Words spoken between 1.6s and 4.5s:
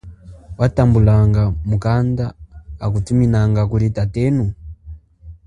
mukanda akuthuminanga kuli tatenu?